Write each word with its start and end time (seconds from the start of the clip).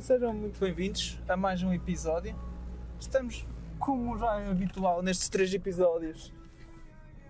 Sejam 0.00 0.34
muito 0.34 0.60
bem-vindos 0.60 1.18
a 1.26 1.34
mais 1.34 1.62
um 1.62 1.72
episódio. 1.72 2.36
Estamos, 3.00 3.46
como 3.78 4.18
já 4.18 4.38
é 4.40 4.50
habitual 4.50 5.02
nestes 5.02 5.30
três 5.30 5.52
episódios, 5.54 6.30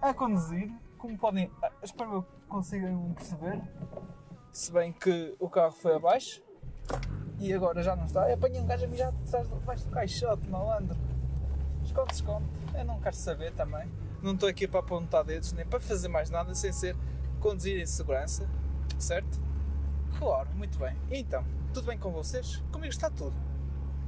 a 0.00 0.12
conduzir. 0.12 0.68
Como 0.98 1.16
podem, 1.16 1.50
ah, 1.62 1.70
espero 1.84 2.22
que 2.24 2.46
consigam 2.48 3.12
perceber. 3.14 3.60
Se 4.52 4.72
bem 4.72 4.92
que 4.92 5.36
o 5.38 5.48
carro 5.48 5.70
foi 5.72 5.94
abaixo 5.94 6.42
e 7.38 7.52
agora 7.52 7.80
já 7.80 7.94
não 7.94 8.06
está. 8.06 8.32
Apanhei 8.32 8.60
um 8.60 8.66
gajo 8.66 8.86
a 8.86 8.88
mijar 8.88 9.08
atrás 9.08 9.48
do- 9.48 9.56
do 9.60 9.90
caixote, 9.90 10.48
malandro. 10.48 10.96
Esconde, 11.84 12.12
esconde. 12.14 12.46
Eu 12.74 12.84
não 12.84 12.98
quero 13.00 13.14
saber 13.14 13.52
também. 13.52 13.88
Não 14.20 14.34
estou 14.34 14.48
aqui 14.48 14.66
para 14.66 14.80
apontar 14.80 15.22
dedos 15.22 15.52
nem 15.52 15.64
para 15.64 15.78
fazer 15.78 16.08
mais 16.08 16.28
nada 16.28 16.54
sem 16.56 16.72
ser 16.72 16.96
conduzir 17.40 17.80
em 17.80 17.86
segurança, 17.86 18.48
certo? 18.98 19.40
Claro, 20.22 20.48
muito 20.54 20.78
bem. 20.78 20.94
Então, 21.10 21.44
tudo 21.74 21.88
bem 21.88 21.98
com 21.98 22.12
vocês? 22.12 22.62
Comigo 22.70 22.92
está 22.92 23.10
tudo. 23.10 23.34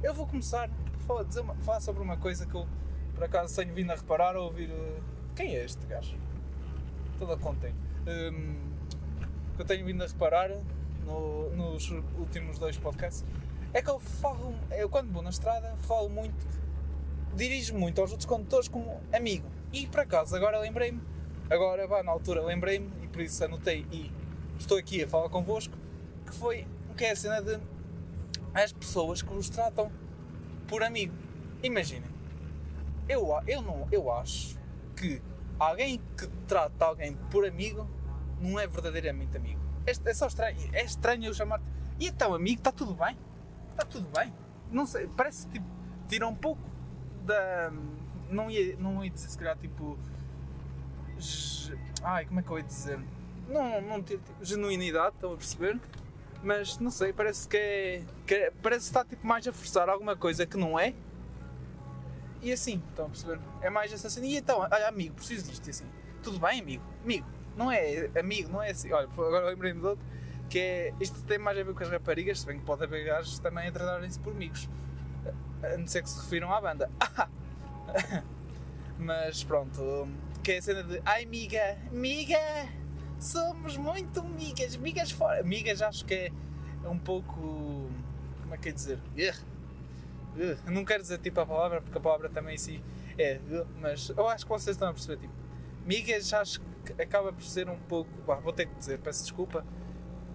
Eu 0.01 0.13
vou 0.13 0.25
começar 0.25 0.69
falar, 1.05 1.23
dizer 1.23 1.41
uma- 1.41 1.55
falar 1.55 1.81
sobre 1.81 2.01
uma 2.01 2.15
coisa 2.15 2.45
que 2.45 2.55
eu, 2.55 2.65
por 3.13 3.25
acaso, 3.25 3.53
tenho 3.53 3.73
vindo 3.75 3.91
a 3.91 3.95
reparar 3.95 4.33
ou 4.37 4.45
ouvir. 4.45 4.69
eh, 4.71 4.99
Quem 5.35 5.57
é 5.57 5.65
este 5.65 5.85
gajo? 5.87 6.15
Toda 7.19 7.35
contente. 7.35 7.75
Hum, 8.07 8.55
que 9.57 9.61
eu 9.61 9.65
tenho 9.65 9.85
vindo 9.85 10.01
a 10.05 10.07
reparar 10.07 10.49
no- 11.05 11.49
nos 11.53 11.91
últimos 12.17 12.57
dois 12.57 12.77
podcasts 12.77 13.25
é 13.73 13.81
que 13.81 13.89
eu 13.89 13.99
falo, 13.99 14.55
eu 14.71 14.87
quando 14.87 15.11
vou 15.11 15.21
na 15.21 15.31
estrada, 15.31 15.75
falo 15.81 16.07
muito, 16.07 16.47
dirijo 17.35 17.75
muito 17.77 17.99
aos 17.99 18.11
outros 18.11 18.25
condutores 18.25 18.69
como 18.69 19.01
amigo. 19.11 19.45
E 19.73 19.85
por 19.85 19.99
acaso, 19.99 20.33
agora 20.33 20.57
lembrei-me, 20.59 21.01
agora, 21.49 21.85
vá, 21.85 22.01
na 22.01 22.13
altura 22.13 22.41
lembrei-me, 22.41 22.89
e 23.03 23.07
por 23.09 23.19
isso 23.21 23.43
anotei 23.43 23.85
e 23.91 24.09
estou 24.57 24.77
aqui 24.77 25.03
a 25.03 25.07
falar 25.09 25.27
convosco, 25.27 25.75
que 26.25 26.33
foi 26.33 26.67
que 26.95 27.05
é 27.05 27.11
a 27.11 27.15
cena 27.15 27.41
de 27.41 27.59
as 28.53 28.71
pessoas 28.71 29.21
que 29.21 29.33
vos 29.33 29.49
tratam 29.49 29.91
por 30.67 30.81
amigo. 30.81 31.13
Imaginem, 31.61 32.09
eu, 33.07 33.27
eu, 33.45 33.61
não, 33.61 33.87
eu 33.91 34.11
acho 34.11 34.57
que 34.95 35.21
alguém 35.59 36.01
que 36.17 36.27
trata 36.47 36.85
alguém 36.85 37.15
por 37.29 37.45
amigo 37.45 37.89
não 38.39 38.59
é 38.59 38.65
verdadeiramente 38.65 39.35
amigo. 39.35 39.59
É, 39.85 39.91
é 39.91 40.13
só 40.13 40.27
estranho, 40.27 40.57
é 40.73 40.83
estranho 40.83 41.25
eu 41.25 41.33
chamar-te. 41.33 41.65
E 41.99 42.07
então, 42.07 42.33
amigo, 42.33 42.59
está 42.59 42.71
tudo 42.71 42.93
bem? 42.93 43.17
Está 43.71 43.85
tudo 43.85 44.07
bem? 44.09 44.33
Não 44.71 44.85
sei, 44.85 45.07
parece 45.07 45.47
tipo, 45.49 45.65
tira 46.07 46.27
um 46.27 46.35
pouco 46.35 46.61
da. 47.25 47.71
Não 48.29 48.49
ia, 48.49 48.75
não 48.77 49.03
ia 49.03 49.11
dizer 49.11 49.29
se 49.29 49.37
calhar 49.37 49.57
tipo. 49.57 49.97
Ai, 52.03 52.25
como 52.25 52.39
é 52.39 52.43
que 52.43 52.49
eu 52.49 52.57
ia 52.57 52.63
dizer? 52.63 52.99
Não, 53.47 53.81
não 53.81 54.01
tira 54.01 54.19
tipo, 54.19 54.45
genuinidade, 54.45 55.15
estão 55.15 55.33
a 55.33 55.37
perceber? 55.37 55.79
Mas 56.45 56.77
não 56.77 56.91
sei, 56.91 57.11
parece 57.11 57.47
que 57.47 57.57
é. 57.57 58.03
Que 58.27 58.35
é- 58.35 58.51
parece 58.61 58.81
que 58.81 58.87
está 58.89 59.03
tipo, 59.03 59.25
mais 59.25 59.47
a 59.47 59.51
forçar 59.51 59.89
alguma 59.89 60.15
coisa 60.15 60.45
que 60.45 60.55
não 60.55 60.79
é. 60.79 60.93
E 62.39 62.51
assim, 62.51 62.83
estão 62.89 63.07
a 63.07 63.09
perceber? 63.09 63.39
É 63.61 63.69
mais 63.71 63.91
essa 63.91 64.07
cena. 64.11 64.27
E 64.27 64.37
então, 64.37 64.59
olha, 64.59 64.87
amigo, 64.87 65.15
preciso 65.15 65.49
disto. 65.49 65.65
E 65.65 65.71
assim, 65.71 65.85
tudo 66.21 66.39
bem, 66.39 66.61
amigo? 66.61 66.83
Amigo, 67.03 67.25
não 67.57 67.71
é 67.71 68.11
amigo, 68.19 68.51
não 68.51 68.61
é 68.61 68.69
assim. 68.69 68.93
Olha, 68.93 69.07
agora 69.07 69.47
lembrei-me 69.47 69.79
de 69.81 69.87
outro. 69.87 70.05
Que 70.47 70.59
é. 70.59 70.93
Isto 70.99 71.19
tem 71.23 71.39
mais 71.39 71.57
a 71.57 71.63
ver 71.63 71.73
com 71.73 71.81
as 71.81 71.89
raparigas, 71.89 72.41
se 72.41 72.45
bem 72.45 72.59
que 72.59 72.65
pode 72.65 72.83
haver 72.83 73.03
gajos 73.05 73.39
também 73.39 73.67
a 73.67 73.71
tratarem-se 73.71 74.19
por 74.19 74.31
amigos. 74.31 74.69
A 75.63 75.77
não 75.77 75.87
ser 75.87 76.03
que 76.03 76.09
se 76.11 76.19
refiram 76.21 76.53
à 76.53 76.61
banda. 76.61 76.91
Mas 78.99 79.43
pronto, 79.43 80.07
que 80.43 80.51
é 80.51 80.57
a 80.59 80.61
cena 80.61 80.83
de. 80.83 81.01
Ai, 81.03 81.23
amiga, 81.23 81.75
amiga, 81.91 82.37
somos 83.19 83.75
muito 83.77 84.19
amigas, 84.19 84.75
amigas 84.75 85.09
fora. 85.09 85.41
Amigas 85.41 85.81
acho 85.81 86.05
que 86.05 86.13
é 86.13 86.31
um 86.89 86.99
pouco. 86.99 87.89
Como 88.41 88.53
é 88.53 88.57
que 88.57 88.69
é 88.69 88.71
dizer? 88.71 88.99
Eu 90.37 90.71
não 90.71 90.83
quero 90.83 91.01
dizer 91.01 91.17
tipo 91.19 91.39
a 91.39 91.45
palavra, 91.45 91.81
porque 91.81 91.97
a 91.97 92.01
palavra 92.01 92.29
também 92.29 92.55
em 92.55 92.57
si 92.57 92.83
é. 93.17 93.39
Mas 93.79 94.09
eu 94.09 94.27
acho 94.27 94.45
que 94.45 94.49
vocês 94.51 94.75
estão 94.75 94.89
a 94.89 94.93
perceber. 94.93 95.17
Tipo, 95.21 95.33
amigas 95.83 96.33
acho 96.33 96.61
que 96.85 97.01
acaba 97.01 97.31
por 97.31 97.43
ser 97.43 97.69
um 97.69 97.77
pouco. 97.87 98.09
bah, 98.27 98.35
vou 98.35 98.51
ter 98.53 98.67
que 98.67 98.75
dizer, 98.75 98.99
peço 98.99 99.23
desculpa. 99.23 99.65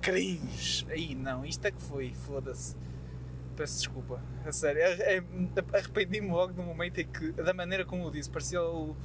Cringe. 0.00 0.87
Aí 0.91 1.15
não, 1.15 1.44
isto 1.44 1.65
é 1.66 1.71
que 1.71 1.83
foi, 1.83 2.15
foda-se. 2.15 2.75
Peço 3.55 3.77
desculpa, 3.78 4.22
a 4.47 4.50
sério. 4.53 4.81
É- 4.81 5.19
é- 5.19 5.25
Arrependi-me 5.77 6.31
logo 6.31 6.55
no 6.55 6.62
momento 6.62 6.99
em 7.00 7.06
que, 7.06 7.33
da 7.33 7.53
maneira 7.53 7.84
como 7.84 8.05
eu 8.05 8.10
disse, 8.10 8.31
parecia 8.31 8.62
o, 8.62 8.97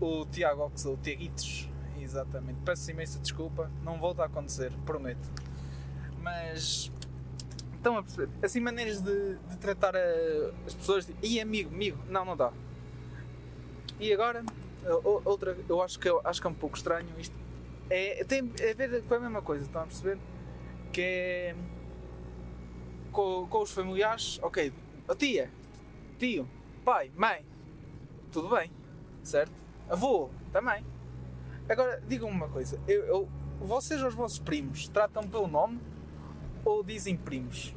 o 0.00 0.24
Tiago 0.26 0.62
Ox, 0.66 0.86
ou 0.86 0.94
o 0.94 0.96
Tiaguitos. 0.96 1.68
Exatamente. 2.00 2.60
Peço 2.64 2.90
imensa 2.92 3.18
desculpa, 3.18 3.68
não 3.82 3.98
volta 3.98 4.22
a 4.22 4.26
acontecer, 4.26 4.72
prometo. 4.86 5.28
Mas. 6.22 6.90
Estão 7.76 7.96
a 7.96 8.02
perceber? 8.02 8.28
Assim, 8.42 8.60
maneiras 8.60 9.00
de, 9.00 9.34
de 9.36 9.56
tratar 9.58 9.96
a- 9.96 10.52
as 10.66 10.74
pessoas. 10.74 11.10
E 11.22 11.40
amigo, 11.40 11.74
amigo, 11.74 11.98
não, 12.08 12.24
não 12.24 12.36
dá. 12.36 12.52
E 13.98 14.12
agora, 14.12 14.44
outra, 15.24 15.56
eu 15.68 15.82
acho 15.82 15.98
que, 15.98 16.08
eu 16.08 16.20
acho 16.24 16.40
que 16.40 16.46
é 16.46 16.50
um 16.50 16.54
pouco 16.54 16.76
estranho 16.76 17.08
isto. 17.18 17.34
É, 17.90 18.24
tem 18.24 18.40
a 18.40 18.74
ver 18.88 19.02
com 19.04 19.14
a 19.14 19.20
mesma 19.20 19.42
coisa, 19.42 19.64
estão 19.64 19.82
a 19.82 19.86
perceber? 19.86 20.18
Que 20.92 21.00
é 21.02 21.54
com, 23.10 23.46
com 23.48 23.62
os 23.62 23.70
familiares, 23.72 24.38
ok, 24.42 24.72
a 25.08 25.14
tia, 25.14 25.50
tio, 26.18 26.48
pai, 26.84 27.10
mãe, 27.14 27.44
tudo 28.30 28.48
bem, 28.48 28.70
certo? 29.22 29.52
Avô, 29.90 30.30
também. 30.52 30.84
Agora, 31.68 32.00
digam-me 32.08 32.34
uma 32.34 32.48
coisa, 32.48 32.80
eu, 32.88 33.02
eu- 33.04 33.28
vocês 33.60 34.02
os 34.02 34.14
vossos 34.14 34.38
primos 34.38 34.88
tratam 34.88 35.28
pelo 35.28 35.46
nome 35.46 35.78
ou 36.64 36.82
dizem 36.82 37.16
primos? 37.16 37.74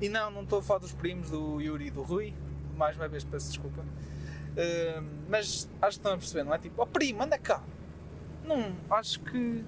E 0.00 0.08
não, 0.08 0.30
não 0.30 0.42
estou 0.42 0.58
a 0.58 0.62
falar 0.62 0.80
dos 0.80 0.92
primos 0.92 1.30
do 1.30 1.60
Yuri 1.60 1.86
e 1.86 1.90
do 1.90 2.02
Rui, 2.02 2.34
mais 2.76 2.96
uma 2.96 3.08
vez 3.08 3.24
peço 3.24 3.48
desculpa. 3.48 3.82
Hum, 3.82 5.08
mas 5.28 5.68
acho 5.80 5.98
que 5.98 6.00
estão 6.00 6.12
a 6.12 6.16
perceber, 6.16 6.44
não 6.44 6.54
é? 6.54 6.58
Tipo, 6.58 6.82
ó 6.82 6.86
primo, 6.86 7.22
anda 7.22 7.38
cá. 7.38 7.62
Não, 8.44 8.74
acho 8.90 9.20
que 9.20 9.64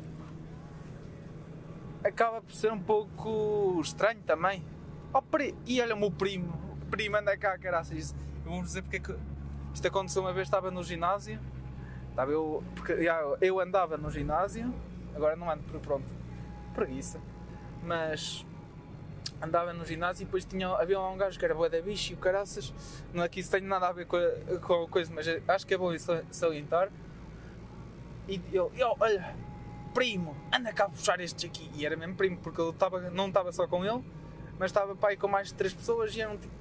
acaba 2.04 2.41
por 2.41 2.54
ser 2.54 2.72
um 2.72 2.81
pouco 2.81 3.81
estranho 3.81 4.20
também. 4.22 4.65
Oh, 5.12 5.22
pri... 5.22 5.54
E 5.66 5.80
olha 5.80 5.94
o 5.94 5.98
meu 5.98 6.10
primo, 6.10 6.53
primo 6.91 7.16
anda 7.16 7.36
cá, 7.36 7.59
caraças. 7.59 8.15
Vou 8.44 8.62
dizer 8.62 8.82
porque 8.82 8.97
é 8.97 9.00
que 9.00 9.16
isto 9.75 9.86
aconteceu 9.86 10.22
uma 10.22 10.32
vez, 10.32 10.47
estava 10.47 10.70
no 10.70 10.82
ginásio, 10.82 11.41
estava 12.10 12.30
eu, 12.30 12.62
porque 12.75 13.04
já, 13.04 13.20
eu 13.41 13.60
andava 13.60 13.97
no 13.97 14.10
ginásio, 14.10 14.75
agora 15.15 15.36
não 15.36 15.50
ando 15.50 15.62
por 15.65 15.80
pronto, 15.80 16.06
preguiça, 16.75 17.20
mas 17.83 18.44
andava 19.41 19.72
no 19.72 19.84
ginásio 19.84 20.22
e 20.22 20.25
depois 20.25 20.44
tinha, 20.44 20.69
havia 20.69 20.99
lá 20.99 21.11
um 21.11 21.16
gajo 21.16 21.39
que 21.39 21.44
era 21.44 21.55
boa 21.55 21.71
da 21.71 21.81
bicho 21.81 22.12
e 22.12 22.15
o 22.15 22.19
caraças, 22.19 22.72
não 23.12 23.22
é 23.22 23.28
que 23.28 23.41
isso 23.41 23.50
tenha 23.50 23.66
nada 23.66 23.89
a 23.89 23.93
ver 23.93 24.06
com 24.06 24.16
a, 24.16 24.59
com 24.59 24.84
a 24.84 24.89
coisa, 24.89 25.12
mas 25.15 25.27
acho 25.47 25.66
que 25.66 25.75
é 25.75 25.78
bom 25.78 25.93
isso 25.93 26.12
salientar. 26.31 26.91
E 28.28 28.41
eu, 28.53 28.71
eu, 28.77 28.94
olha, 29.00 29.34
primo, 29.94 30.37
anda 30.53 30.72
cá 30.72 30.89
puxar 30.89 31.21
estes 31.21 31.44
aqui. 31.44 31.71
E 31.75 31.87
era 31.87 31.97
mesmo 31.97 32.15
primo, 32.15 32.37
porque 32.39 32.61
eu 32.61 32.72
tava, 32.72 33.11
não 33.11 33.28
estava 33.28 33.50
só 33.53 33.66
com 33.66 33.84
ele, 33.84 34.05
mas 34.59 34.71
estava 34.71 34.95
pai 34.95 35.16
com 35.16 35.28
mais 35.28 35.49
de 35.49 35.55
três 35.55 35.72
pessoas 35.72 36.15
e 36.15 36.21
eram 36.21 36.37
tipo, 36.37 36.55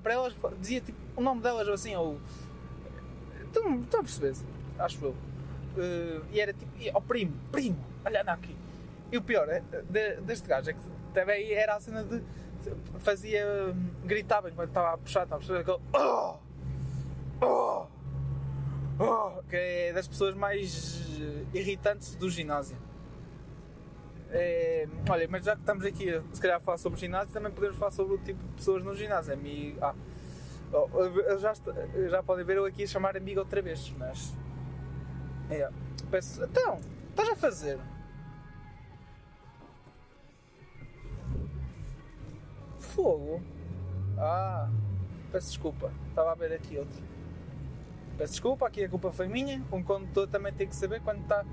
para 0.00 0.12
elas 0.12 0.34
dizia 0.60 0.80
tipo 0.80 0.98
o 1.16 1.20
nome 1.20 1.40
delas 1.40 1.66
ou 1.66 1.74
assim, 1.74 1.96
ou. 1.96 2.20
Estão, 3.46 4.00
a 4.00 4.02
perceber? 4.02 4.34
Acho 4.78 5.04
eu. 5.04 5.16
Eh, 5.76 6.20
e 6.32 6.40
era 6.40 6.52
tipo, 6.52 6.72
ó 6.92 7.00
primo, 7.00 7.34
primo, 7.50 7.78
olha 8.04 8.22
anda 8.22 8.32
aqui. 8.32 8.56
E 9.12 9.16
o 9.16 9.22
pior 9.22 9.48
é, 9.48 9.60
de- 9.60 10.20
deste 10.22 10.48
gajo 10.48 10.70
é 10.70 10.72
que 10.72 10.80
também 11.12 11.52
era 11.52 11.76
a 11.76 11.80
cena 11.80 12.02
de. 12.02 12.22
fazia. 12.98 13.44
gritava 14.04 14.50
enquanto 14.50 14.68
estava 14.68 14.94
a 14.94 14.98
puxar, 14.98 15.24
estava 15.24 15.42
a 15.42 15.46
perceber 15.46 15.60
aquele. 15.60 15.80
Oh! 15.92 16.36
Oh! 17.40 17.86
Oh, 18.98 19.42
que 19.48 19.56
é 19.56 19.92
das 19.92 20.06
pessoas 20.06 20.34
mais 20.34 21.00
irritantes 21.52 22.14
do 22.14 22.30
ginásio. 22.30 22.76
É, 24.30 24.88
olha, 25.08 25.28
mas 25.28 25.44
já 25.44 25.54
que 25.54 25.60
estamos 25.60 25.84
aqui 25.84 26.20
se 26.32 26.40
calhar 26.40 26.56
a 26.56 26.60
falar 26.60 26.78
sobre 26.78 26.98
ginásio, 26.98 27.32
também 27.32 27.52
podemos 27.52 27.76
falar 27.76 27.90
sobre 27.90 28.14
o 28.14 28.18
tipo 28.18 28.42
de 28.42 28.54
pessoas 28.54 28.82
no 28.82 28.94
ginásio. 28.94 29.32
Amigo, 29.34 29.78
ah, 29.80 29.94
oh, 30.72 31.38
já, 31.38 31.52
já 32.08 32.22
podem 32.22 32.44
ver 32.44 32.56
eu 32.56 32.64
aqui 32.64 32.84
a 32.84 32.86
chamar 32.86 33.16
amigo 33.16 33.40
outra 33.40 33.60
vez, 33.62 33.92
mas. 33.98 34.32
É, 35.50 35.68
peço, 36.10 36.42
então, 36.44 36.80
estás 37.10 37.28
a 37.28 37.36
fazer? 37.36 37.78
Fogo? 42.94 43.42
Ah, 44.16 44.68
peço 45.32 45.48
desculpa, 45.48 45.92
estava 46.08 46.30
a 46.32 46.34
ver 46.34 46.52
aqui 46.52 46.78
outro. 46.78 47.02
Peço 48.16 48.34
desculpa, 48.34 48.66
aqui 48.68 48.84
a 48.84 48.88
culpa 48.88 49.10
foi 49.10 49.26
minha. 49.26 49.60
Um 49.72 49.82
condutor 49.82 50.28
também 50.28 50.52
tem 50.52 50.68
que 50.68 50.76
saber 50.76 51.00
quando 51.00 51.22
está 51.22 51.44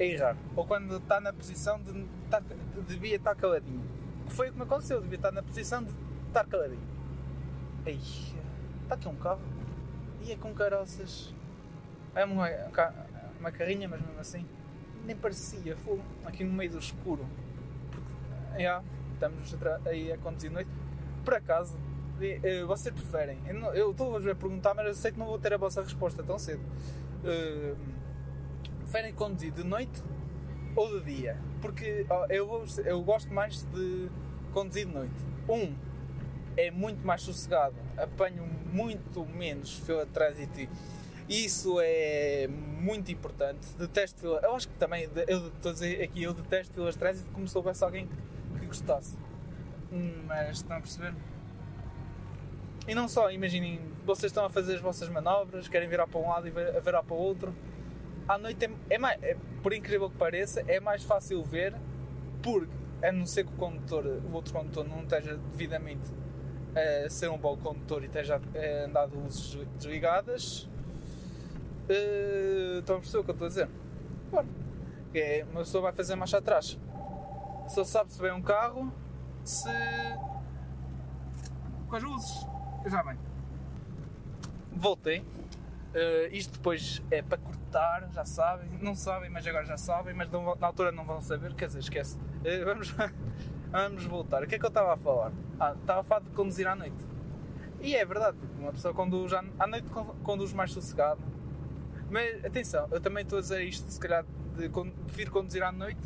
a 0.00 0.02
errar. 0.02 0.36
Ou 0.56 0.64
quando 0.66 0.96
está 0.96 1.20
na 1.20 1.32
posição 1.32 1.78
de 1.82 2.06
estar, 2.24 2.40
de- 2.40 2.80
devia 2.86 3.16
estar 3.16 3.34
caladinho. 3.34 3.82
Que 4.26 4.32
foi 4.32 4.48
o 4.48 4.52
que 4.52 4.56
me 4.56 4.64
aconteceu, 4.64 5.00
devia 5.02 5.16
estar 5.16 5.30
na 5.30 5.42
posição 5.42 5.84
de 5.84 5.92
estar 6.28 6.46
caladinho. 6.46 6.80
Ei, 7.84 8.00
está 8.82 8.94
aqui 8.94 9.08
um 9.08 9.16
carro. 9.16 9.40
E 10.22 10.32
é 10.32 10.36
com 10.36 10.54
caroças. 10.54 11.34
É 12.14 12.24
uma, 12.24 12.48
uma 13.38 13.52
carrinha, 13.52 13.86
mas 13.88 14.00
mesmo 14.00 14.18
assim. 14.20 14.46
Nem 15.04 15.16
parecia, 15.16 15.76
foi 15.78 16.00
aqui 16.24 16.44
no 16.44 16.52
meio 16.54 16.70
do 16.70 16.78
escuro. 16.78 17.26
Porque, 17.90 18.62
já, 18.62 18.82
estamos 19.26 19.54
aí 19.86 20.12
a 20.12 20.18
conduzir 20.18 20.50
noite. 20.50 20.70
Por 21.24 21.34
acaso, 21.34 21.78
eh, 22.20 22.64
vocês 22.64 22.92
preferem? 22.92 23.38
Eu 23.74 23.92
estou-vos 23.92 24.26
a 24.26 24.34
perguntar, 24.34 24.74
mas 24.74 24.86
eu 24.86 24.94
sei 24.94 25.12
que 25.12 25.18
não 25.18 25.26
vou 25.26 25.38
ter 25.38 25.52
a 25.52 25.56
vossa 25.56 25.82
resposta 25.82 26.22
tão 26.22 26.38
cedo. 26.38 26.62
Eh, 27.24 27.74
preferem 28.80 29.12
conduzir 29.14 29.52
de 29.52 29.62
noite 29.62 30.02
ou 30.74 30.98
de 30.98 31.14
dia? 31.14 31.38
Porque 31.60 32.04
eu, 32.28 32.64
eu 32.84 33.02
gosto 33.02 33.32
mais 33.32 33.62
de 33.62 34.08
conduzir 34.52 34.86
de 34.86 34.92
noite. 34.92 35.14
Um, 35.48 35.74
é 36.56 36.70
muito 36.70 37.06
mais 37.06 37.22
sossegado, 37.22 37.76
apanho 37.96 38.44
muito 38.72 39.24
menos 39.24 39.78
fila 39.78 40.04
de 40.04 40.12
trânsito 40.12 40.68
isso 41.28 41.80
é 41.80 42.46
muito 42.48 43.10
importante. 43.10 43.66
Detesto 43.78 44.20
fila. 44.20 44.40
Eu 44.42 44.54
acho 44.54 44.68
que 44.68 44.74
também, 44.74 45.08
eu 45.26 45.48
estou 45.48 45.70
a 45.70 45.72
dizer 45.72 46.02
aqui, 46.02 46.22
eu 46.22 46.34
detesto 46.34 46.74
filas 46.74 46.94
de 46.94 46.98
trânsito 46.98 47.30
como 47.30 47.48
se 47.48 47.56
houvesse 47.56 47.82
alguém 47.82 48.06
que, 48.06 48.14
que 48.58 48.66
gostasse. 48.66 49.16
Mas 50.26 50.58
estão 50.58 50.76
a 50.76 50.80
perceber? 50.80 51.14
E 52.88 52.94
não 52.94 53.06
só, 53.08 53.30
imaginem, 53.30 53.80
vocês 54.04 54.30
estão 54.30 54.44
a 54.44 54.50
fazer 54.50 54.74
as 54.74 54.80
vossas 54.80 55.08
manobras, 55.08 55.68
querem 55.68 55.88
virar 55.88 56.06
para 56.06 56.20
um 56.20 56.28
lado 56.28 56.48
e 56.48 56.50
vi- 56.50 56.80
virar 56.84 57.02
para 57.02 57.14
o 57.14 57.18
outro. 57.18 57.54
À 58.26 58.38
noite 58.38 58.64
é, 58.64 58.70
é 58.90 58.98
mais, 58.98 59.22
é- 59.22 59.36
por 59.62 59.72
incrível 59.72 60.10
que 60.10 60.16
pareça, 60.16 60.62
é 60.66 60.80
mais 60.80 61.02
fácil 61.04 61.42
ver, 61.44 61.74
porque 62.42 62.72
a 63.04 63.12
não 63.12 63.26
ser 63.26 63.44
que 63.44 63.52
o 63.52 63.56
condutor, 63.56 64.04
o 64.06 64.32
outro 64.32 64.52
condutor 64.52 64.86
não 64.88 65.02
esteja 65.02 65.36
devidamente 65.52 66.10
a 67.06 67.08
ser 67.10 67.28
um 67.30 67.38
bom 67.38 67.56
condutor 67.56 68.02
e 68.02 68.06
esteja 68.06 68.36
a 68.54 68.84
andar 68.86 69.06
de 69.06 69.16
luzes 69.16 69.58
desligadas. 69.78 70.68
eh, 71.88 72.76
estão 72.78 72.96
a 72.96 72.98
perceber 73.00 73.18
o 73.20 73.24
que 73.24 73.30
eu 73.30 73.34
estou 73.34 73.46
a 73.46 73.48
dizer? 73.48 73.68
Bom, 74.30 74.44
é, 75.14 75.44
uma 75.50 75.60
pessoa 75.60 75.82
vai 75.82 75.92
fazer 75.92 76.14
marcha 76.14 76.38
atrás. 76.38 76.78
Só 77.68 77.84
sabe 77.84 78.12
se 78.12 78.20
vem 78.20 78.32
um 78.32 78.42
carro, 78.42 78.92
se. 79.44 79.68
com 81.88 81.96
as 81.96 82.02
luzes. 82.02 82.46
Já 82.86 83.02
bem. 83.02 83.18
Voltei. 84.72 85.24
Eh, 85.94 86.30
isto 86.32 86.54
depois 86.54 87.02
é 87.10 87.22
para 87.22 87.38
cortar, 87.38 88.08
já 88.12 88.24
sabem. 88.24 88.68
Não 88.80 88.94
sabem, 88.94 89.30
mas 89.30 89.46
agora 89.46 89.64
já 89.64 89.76
sabem. 89.76 90.14
Mas 90.14 90.30
não 90.30 90.54
na 90.56 90.66
altura 90.66 90.90
não 90.92 91.04
vão 91.04 91.20
saber, 91.20 91.54
quer 91.54 91.66
dizer, 91.66 91.80
esquece. 91.80 92.18
Eh, 92.44 92.64
vamos, 92.64 92.94
vamos 93.70 94.04
voltar. 94.04 94.42
O 94.42 94.46
que 94.46 94.54
é 94.54 94.58
que 94.58 94.64
eu 94.64 94.68
estava 94.68 94.94
a 94.94 94.96
falar? 94.96 95.32
Ah, 95.60 95.74
estava 95.80 96.00
a 96.00 96.04
falar 96.04 96.20
de 96.22 96.30
conduzir 96.30 96.66
à 96.66 96.74
noite. 96.74 97.06
E 97.80 97.96
é 97.96 98.04
verdade, 98.04 98.38
uma 98.58 98.70
pessoa 98.72 98.94
conduz 98.94 99.32
à, 99.32 99.42
à 99.58 99.66
noite 99.66 99.88
con- 99.90 100.14
conduz 100.22 100.52
mais 100.52 100.72
sossegado. 100.72 101.20
Mas 102.10 102.44
atenção, 102.44 102.86
eu 102.90 103.00
também 103.00 103.22
estou 103.24 103.38
a 103.38 103.42
dizer 103.42 103.62
isto, 103.62 103.90
se 103.90 103.98
calhar, 103.98 104.24
de 104.56 104.68
con- 104.68 104.90
prefiro 105.06 105.30
conduzir 105.32 105.62
à 105.62 105.72
noite 105.72 106.00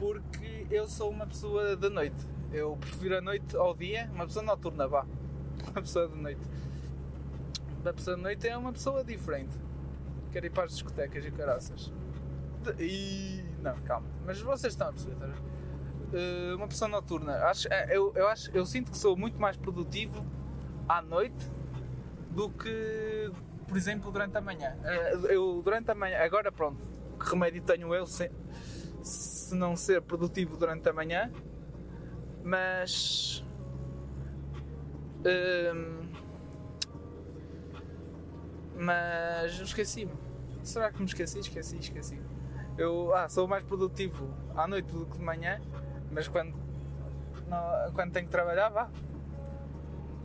porque 0.00 0.66
eu 0.70 0.88
sou 0.88 1.10
uma 1.10 1.26
pessoa 1.26 1.76
da 1.76 1.90
noite. 1.90 2.26
Eu 2.52 2.74
prefiro 2.78 3.18
a 3.18 3.20
noite 3.20 3.54
ao 3.54 3.74
dia, 3.74 4.10
uma 4.14 4.26
pessoa 4.26 4.44
noturna, 4.44 4.88
vá. 4.88 5.06
Uma 5.70 5.82
pessoa 5.82 6.08
de 6.08 6.16
noite. 6.16 6.40
Uma 7.82 7.92
pessoa 7.92 8.16
de 8.16 8.22
noite 8.22 8.48
é 8.48 8.56
uma 8.56 8.72
pessoa 8.72 9.04
diferente. 9.04 9.54
Quer 10.32 10.42
ir 10.46 10.50
para 10.50 10.64
as 10.64 10.72
discotecas 10.72 11.22
e 11.24 11.30
caraças. 11.30 11.92
De- 12.62 12.82
E. 12.82 13.44
Não, 13.62 13.76
calma. 13.82 14.06
Mas 14.24 14.40
vocês 14.40 14.72
estão 14.72 14.88
a 14.88 14.92
perceber, 14.92 15.16
tá? 15.16 15.28
Eh, 16.14 16.54
uma 16.54 16.66
pessoa 16.66 16.88
noturna. 16.88 17.34
Acho, 17.44 17.68
eh, 17.70 17.88
eu, 17.90 18.10
eu, 18.16 18.26
acho, 18.26 18.50
eu 18.56 18.64
sinto 18.64 18.90
que 18.90 18.96
sou 18.96 19.14
muito 19.18 19.38
mais 19.38 19.54
produtivo 19.58 20.24
à 20.88 21.02
noite 21.02 21.46
do 22.30 22.48
que, 22.48 23.30
por 23.68 23.76
exemplo, 23.76 24.10
durante 24.10 24.36
a 24.38 24.40
manhã. 24.40 24.74
Eh, 24.82 25.34
Eu, 25.34 25.60
durante 25.62 25.90
a 25.90 25.94
manhã, 25.94 26.18
agora 26.24 26.50
pronto, 26.50 26.80
que 27.18 27.28
remédio 27.30 27.62
tenho 27.62 27.94
eu 27.94 28.06
não 29.54 29.76
ser 29.76 30.02
produtivo 30.02 30.56
durante 30.56 30.88
a 30.88 30.92
manhã, 30.92 31.30
mas. 32.42 33.44
hum, 35.24 36.08
mas 38.76 39.60
esqueci-me. 39.60 40.12
Será 40.62 40.90
que 40.90 40.98
me 40.98 41.04
esqueci? 41.06 41.38
Esqueci, 41.38 41.76
esqueci. 41.76 42.20
Eu 42.78 43.14
ah, 43.14 43.28
sou 43.28 43.46
mais 43.46 43.62
produtivo 43.62 44.32
à 44.56 44.66
noite 44.66 44.90
do 44.92 45.04
que 45.06 45.18
de 45.18 45.24
manhã, 45.24 45.60
mas 46.10 46.28
quando, 46.28 46.54
não, 47.46 47.92
quando 47.92 48.12
tenho 48.12 48.26
que 48.26 48.32
trabalhar, 48.32 48.70
vá. 48.70 48.90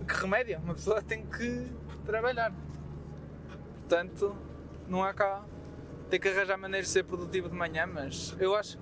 Que 0.07 0.13
remédio? 0.21 0.59
Uma 0.59 0.73
pessoa 0.73 1.01
tem 1.01 1.25
que 1.25 1.69
trabalhar. 2.05 2.53
Portanto, 3.79 4.35
não 4.87 5.03
há 5.03 5.13
cá. 5.13 5.43
Tem 6.09 6.19
que 6.19 6.27
arranjar 6.27 6.57
maneiras 6.57 6.87
de 6.87 6.93
ser 6.93 7.03
produtivo 7.03 7.49
de 7.49 7.55
manhã, 7.55 7.85
mas 7.85 8.35
eu 8.39 8.55
acho. 8.55 8.77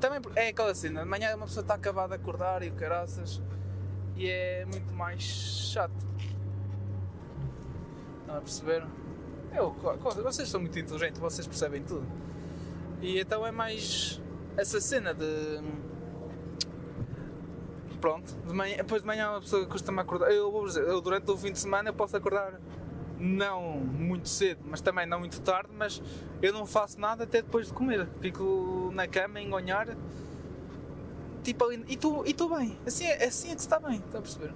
Também 0.00 0.20
é 0.34 0.48
aquela 0.48 0.74
cena, 0.74 1.02
de 1.02 1.08
manhã 1.08 1.34
uma 1.34 1.46
pessoa 1.46 1.62
está 1.62 1.74
acabada 1.74 2.16
de 2.16 2.22
acordar 2.22 2.62
e 2.62 2.68
o 2.68 2.72
caraças 2.72 3.40
e 4.16 4.28
é 4.28 4.64
muito 4.66 4.92
mais 4.94 5.22
chato. 5.22 6.06
Estão 8.20 8.36
a 8.36 8.40
perceber? 8.40 8.84
Eu, 9.54 9.74
vocês 10.22 10.48
são 10.48 10.60
muito 10.60 10.78
inteligentes, 10.78 11.18
vocês 11.18 11.46
percebem 11.46 11.82
tudo. 11.82 12.06
E 13.00 13.20
então 13.20 13.46
é 13.46 13.50
mais 13.50 14.20
essa 14.56 14.80
cena 14.80 15.14
de. 15.14 15.62
Pronto, 18.00 18.34
de 18.46 18.52
manhã, 18.52 18.76
depois 18.76 19.00
de 19.02 19.06
manhã 19.06 19.30
uma 19.30 19.40
pessoa 19.40 19.66
custa-me 19.66 20.00
acordar. 20.00 20.30
Eu 20.30 20.50
vou 20.50 20.66
dizer, 20.66 20.82
eu 20.86 21.00
durante 21.00 21.30
o 21.30 21.36
fim 21.36 21.52
de 21.52 21.58
semana 21.58 21.88
eu 21.88 21.94
posso 21.94 22.16
acordar 22.16 22.60
não 23.18 23.78
muito 23.78 24.28
cedo, 24.28 24.60
mas 24.64 24.80
também 24.80 25.06
não 25.06 25.20
muito 25.20 25.40
tarde, 25.40 25.70
mas 25.76 26.02
eu 26.42 26.52
não 26.52 26.66
faço 26.66 27.00
nada 27.00 27.24
até 27.24 27.42
depois 27.42 27.68
de 27.68 27.72
comer. 27.72 28.08
Fico 28.20 28.90
na 28.94 29.06
cama 29.06 29.40
engonhar. 29.40 29.96
Tipo 31.42 31.72
e 31.72 31.84
estou 31.88 32.26
e 32.26 32.34
tô 32.34 32.48
bem. 32.48 32.78
Assim 32.86 33.04
é, 33.04 33.24
assim 33.24 33.50
é 33.50 33.54
que 33.54 33.60
se 33.60 33.66
está 33.66 33.78
bem, 33.78 33.98
está 33.98 34.18
a 34.18 34.22
perceber? 34.22 34.52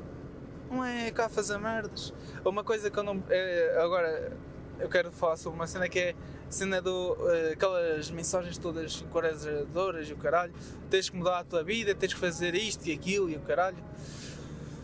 Não 0.71 0.85
é 0.85 1.11
cá 1.11 1.29
fazer 1.29 1.59
merdas. 1.59 2.13
Uma 2.45 2.63
coisa 2.65 2.91
que 2.91 2.99
eu 2.99 3.03
não. 3.03 3.23
é, 3.29 3.81
agora 3.81 4.37
eu 4.79 4.89
quero 4.89 5.13
falar 5.13 5.37
sobre 5.37 5.59
uma 5.59 5.67
cena 5.67 5.89
que 5.89 5.99
é 5.99 6.15
cena 6.49 6.81
do. 6.81 7.17
eh, 7.31 7.53
aquelas 7.53 8.11
mensagens 8.11 8.59
todas 8.59 9.03
encorajadoras 9.03 10.09
e 10.09 10.13
o 10.13 10.17
caralho. 10.17 10.53
Tens 10.89 11.09
que 11.09 11.17
mudar 11.17 11.41
a 11.41 11.45
tua 11.45 11.63
vida, 11.63 11.95
tens 11.95 12.15
que 12.15 12.21
fazer 12.21 12.55
isto 12.55 12.87
e 12.87 12.93
aquilo 12.93 13.31
e 13.31 13.37
o 13.37 13.41
caralho. 13.41 13.79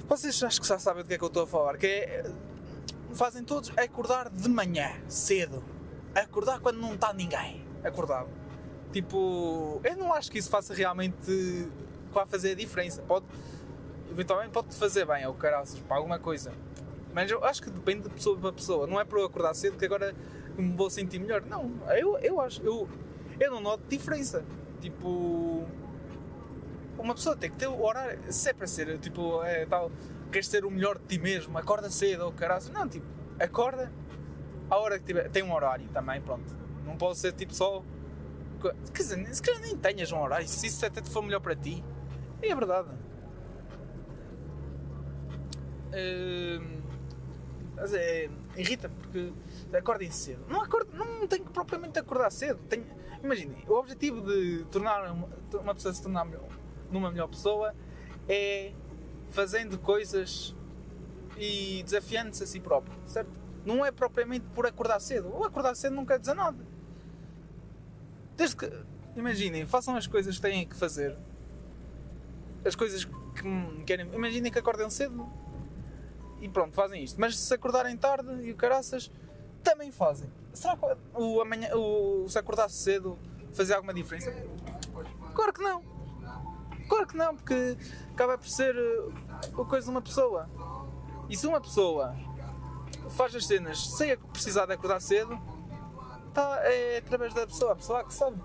Vocês 0.09 0.41
acho 0.43 0.61
que 0.61 0.67
já 0.67 0.79
sabem 0.79 1.03
do 1.03 1.09
que 1.09 1.15
é 1.15 1.19
que 1.19 1.25
eu 1.25 1.29
estou 1.29 1.43
a 1.43 1.47
falar. 1.47 1.77
Que 1.77 1.87
é. 1.87 2.25
Fazem 3.17 3.43
todos 3.43 3.73
acordar 3.79 4.29
de 4.29 4.47
manhã, 4.47 4.93
cedo. 5.09 5.65
Acordar 6.15 6.61
quando 6.61 6.77
não 6.77 6.93
está 6.93 7.15
ninguém. 7.15 7.65
Acordado. 7.83 8.29
Tipo, 8.93 9.81
eu 9.83 9.97
não 9.97 10.13
acho 10.13 10.31
que 10.31 10.39
isso 10.39 10.51
faça 10.51 10.75
realmente. 10.75 11.67
vá 12.13 12.27
fazer 12.27 12.51
a 12.51 12.55
diferença. 12.55 13.01
Pode. 13.01 13.25
Eventualmente 14.11 14.51
pode 14.51 14.75
fazer 14.77 15.07
bem, 15.07 15.27
ou 15.27 15.33
caraças, 15.33 15.81
para 15.81 15.97
alguma 15.97 16.19
coisa. 16.19 16.53
Mas 17.15 17.31
eu 17.31 17.43
acho 17.43 17.63
que 17.63 17.71
depende 17.71 18.03
de 18.03 18.11
pessoa 18.11 18.37
para 18.39 18.53
pessoa. 18.53 18.87
Não 18.87 19.01
é 19.01 19.05
para 19.05 19.19
eu 19.19 19.25
acordar 19.25 19.55
cedo 19.55 19.79
que 19.79 19.87
agora 19.87 20.15
me 20.59 20.77
vou 20.77 20.91
sentir 20.91 21.19
melhor. 21.19 21.41
Não, 21.41 21.73
eu, 21.99 22.19
eu 22.19 22.39
acho. 22.39 22.63
Eu, 22.63 22.87
eu 23.41 23.51
não 23.51 23.63
noto 23.63 23.83
diferença. 23.89 24.45
Tipo. 24.79 25.65
Uma 26.99 27.15
pessoa 27.15 27.35
tem 27.35 27.51
que 27.51 27.57
ter 27.57 27.67
o 27.67 27.83
horário. 27.83 28.21
Se 28.31 28.51
é 28.51 28.53
para 28.53 28.67
ser, 28.67 28.99
tipo, 28.99 29.43
é 29.43 29.65
tal. 29.65 29.91
Queres 30.31 30.49
ser 30.49 30.65
o 30.65 30.71
melhor 30.71 30.99
de 30.99 31.05
ti 31.07 31.19
mesmo, 31.19 31.57
acorda 31.57 31.91
cedo 31.91 32.25
ou 32.25 32.33
caraças. 32.33 32.71
Não, 32.71 32.89
tipo, 32.89 33.07
acorda 33.39 33.93
à 34.69 34.77
hora 34.77 34.99
que 34.99 35.05
tiver. 35.05 35.31
Tem 35.31 35.43
um 35.43 35.53
horário 35.55 35.89
também, 35.89 36.21
pronto. 36.21 36.55
Não 36.85 36.97
pode 36.97 37.19
ser 37.19 37.33
tipo 37.33 37.55
só. 37.55 37.83
Quer 38.93 39.03
dizer, 39.03 39.35
se 39.35 39.43
calhar 39.43 39.61
nem 39.61 39.77
tenhas 39.77 40.13
um 40.13 40.21
horário. 40.21 40.47
Se 40.49 40.67
isso 40.67 40.85
até 40.85 41.01
te 41.01 41.11
for 41.11 41.23
melhor 41.23 41.41
para 41.41 41.55
ti. 41.55 41.85
É 42.43 42.55
verdade. 42.55 42.89
Hum, 45.97 46.83
mas 47.75 47.95
é, 47.95 48.29
irrita 48.57 48.89
porque 48.89 49.33
acordem 49.73 50.11
cedo. 50.11 50.45
Não, 50.49 50.63
acordo, 50.63 50.95
não 50.97 51.27
tenho 51.27 51.45
que 51.45 51.53
propriamente 51.53 51.99
acordar 51.99 52.31
cedo. 52.31 52.61
Imaginem, 53.23 53.65
o 53.67 53.75
objetivo 53.75 54.21
de 54.21 54.65
tornar 54.71 55.11
uma, 55.11 55.29
uma 55.55 55.75
pessoa 55.75 55.95
se 55.95 56.03
tornar 56.03 56.27
numa 56.91 57.11
melhor 57.11 57.29
pessoa 57.29 57.75
é 58.29 58.73
fazendo 59.31 59.79
coisas 59.79 60.55
e 61.37 61.83
desafiando-se 61.85 62.43
a 62.43 62.47
si 62.47 62.61
próprio, 62.61 62.97
certo? 63.07 63.31
Não 63.65 63.85
é 63.85 63.91
propriamente 63.91 64.47
por 64.55 64.67
acordar 64.67 65.01
cedo. 65.01 65.29
O 65.29 65.45
acordar 65.45 65.75
cedo 65.75 65.95
não 65.95 66.07
quer 66.07 66.19
dizer 66.19 66.35
nada. 66.35 66.65
Desde 68.37 68.57
que, 68.57 68.71
imaginem, 69.17 69.67
façam 69.67 69.97
as 69.97 70.07
coisas 70.07 70.37
que 70.37 70.43
têm 70.43 70.67
que 70.67 70.77
fazer. 70.77 71.17
As 72.65 72.75
coisas 72.75 73.05
que 73.05 73.85
querem. 73.85 74.07
Imaginem 74.15 74.53
que 74.53 74.59
acordem 74.59 74.89
cedo 74.91 75.29
e 76.41 76.49
pronto, 76.49 76.75
fazem 76.75 77.03
isto. 77.03 77.21
Mas 77.21 77.39
se 77.39 77.53
acordarem 77.53 77.97
tarde 77.97 78.31
e 78.43 78.53
o 78.53 78.57
caraças, 78.57 79.11
também 79.63 79.91
fazem. 79.91 80.31
Será 80.53 80.77
que 80.77 80.87
o, 81.15 81.41
amanhã, 81.41 81.75
o, 81.75 82.29
se 82.29 82.39
acordasse 82.39 82.77
cedo 82.77 83.19
fazia 83.53 83.77
alguma 83.77 83.93
diferença? 83.93 84.33
Claro 85.35 85.53
que 85.53 85.63
não. 85.63 85.96
Claro 86.89 87.07
que 87.07 87.17
não, 87.17 87.35
porque 87.35 87.77
acaba 88.13 88.39
por 88.39 88.49
ser 88.49 88.77
uh, 88.77 89.61
a 89.61 89.65
coisa 89.65 89.87
de 89.87 89.91
uma 89.91 90.03
pessoa. 90.03 90.49
E 91.29 91.37
se 91.37 91.47
uma 91.47 91.61
pessoa 91.61 92.17
faz 93.11 93.35
as 93.35 93.47
cenas 93.47 93.87
sem 93.97 94.17
precisar 94.17 94.67
de 94.67 94.73
acordar 94.73 95.01
cedo, 95.01 95.39
tá, 96.33 96.61
é 96.63 96.99
através 96.99 97.35
da 97.35 97.47
pessoa, 97.47 97.73
a 97.73 97.77
pessoa 97.77 98.05
que 98.05 98.15
sabe. 98.15 98.41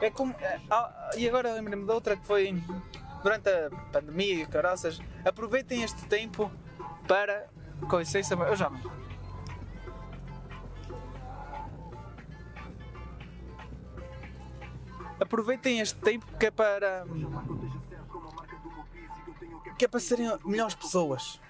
É 0.00 0.10
como. 0.10 0.32
é, 0.40 0.60
ah, 0.70 1.10
e 1.16 1.28
agora 1.28 1.52
lembrei-me 1.54 1.84
de 1.84 1.90
outra 1.90 2.16
que 2.16 2.26
foi 2.26 2.62
durante 3.22 3.48
a 3.48 3.70
pandemia 3.92 4.42
e 4.42 4.46
caraças. 4.46 5.00
Aproveitem 5.24 5.82
este 5.82 6.04
tempo 6.06 6.50
para. 7.06 7.48
Com 7.88 7.98
licença, 7.98 8.34
eu 8.34 8.56
já. 8.56 8.70
Aproveitem 15.20 15.80
este 15.80 15.98
tempo 15.98 16.26
que 16.38 16.46
é 16.46 16.50
para. 16.50 17.04
que 19.78 19.84
é 19.84 19.88
para 19.88 20.00
serem 20.00 20.30
melhores 20.44 20.74
pessoas. 20.74 21.40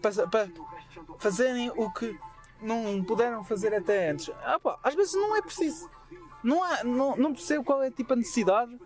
Para, 0.00 0.26
para 0.28 0.48
fazerem 1.18 1.70
o 1.76 1.90
que 1.90 2.18
não 2.60 3.02
puderam 3.04 3.44
fazer 3.44 3.74
até 3.74 4.10
antes. 4.10 4.30
Ah, 4.44 4.58
pá, 4.58 4.78
às 4.82 4.94
vezes 4.94 5.14
não 5.14 5.36
é 5.36 5.42
preciso. 5.42 5.90
Não, 6.42 6.62
há, 6.62 6.82
não, 6.82 7.16
não 7.16 7.32
percebo 7.32 7.64
qual 7.64 7.82
é 7.82 7.90
tipo 7.90 8.12
a 8.12 8.16
necessidade 8.16 8.76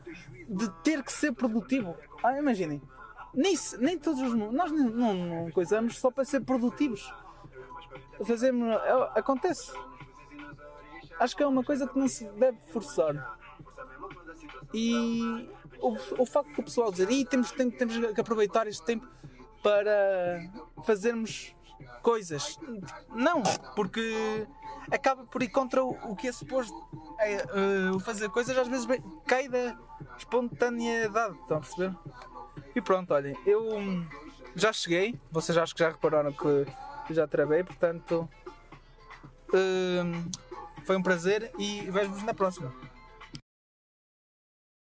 de 0.49 0.71
ter 0.83 1.02
que 1.02 1.12
ser 1.12 1.33
produtivo. 1.33 1.97
Ah, 2.23 2.38
imaginem. 2.38 2.83
Nem, 3.35 3.54
nem 3.78 3.99
todos 3.99 4.21
os. 4.21 4.35
Nós 4.35 4.71
não, 4.71 4.88
não, 4.90 5.14
não 5.14 5.50
coisamos 5.50 5.99
só 5.99 6.11
para 6.11 6.25
ser 6.25 6.40
produtivos. 6.40 7.12
Fazemos. 8.25 8.68
é- 8.68 9.11
Acontece. 9.18 9.73
Acho 11.19 11.37
que 11.37 11.43
é 11.43 11.47
uma 11.47 11.65
coisa 11.65 11.87
que 11.87 11.99
não 11.99 12.09
se 12.09 12.25
deve 12.31 12.59
forçar. 12.73 13.39
E 14.75 15.49
o, 15.81 15.97
o 16.23 16.27
facto 16.27 16.53
que 16.53 16.61
o 16.61 16.65
pessoal 16.65 16.91
dizer, 16.91 17.11
"Ih, 17.11 17.25
temos, 17.25 17.51
tem- 17.53 17.71
temos 17.71 17.97
que 18.15 18.21
aproveitar 18.21 18.67
este 18.67 18.85
tempo 18.85 19.07
para 19.63 20.41
fazermos 20.85 21.55
coisas. 22.03 22.59
Não, 23.15 23.43
porque 23.75 24.47
acaba 24.91 25.25
por 25.25 25.43
ir 25.43 25.49
contra 25.49 25.83
o, 25.85 25.91
o 26.11 26.17
que 26.17 26.29
é 26.29 26.33
suposto. 26.33 26.75
É, 27.19 27.91
o 27.91 27.99
fazer 27.99 28.29
coisas 28.31 28.57
às 28.57 28.69
vezes 28.69 28.87
cai 29.27 29.49
da 29.49 29.77
espontaneidade, 30.19 31.37
estão 31.41 31.57
a 31.57 31.61
perceber? 31.61 31.95
E 32.75 32.81
pronto, 32.81 33.13
olhem, 33.15 33.37
eu 33.47 33.69
já 34.55 34.73
cheguei, 34.73 35.19
vocês 35.31 35.57
acho 35.57 35.75
que 35.75 35.81
já 35.81 35.89
repararam 35.91 36.33
que 36.33 36.67
já 37.11 37.27
travei, 37.27 37.65
portanto 37.65 38.29
hum, 39.53 40.31
foi 40.87 40.97
um 40.97 41.02
prazer 41.02 41.50
e 41.59 41.81
vejo-vos 41.90 42.23
na 42.23 42.33
próxima. 42.33 42.73